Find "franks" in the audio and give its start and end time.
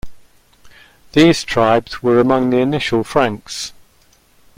3.03-3.71